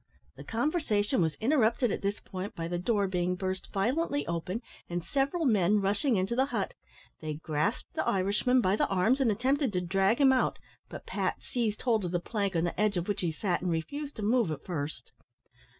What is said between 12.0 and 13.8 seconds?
of the plank, on the edge of which he sat, and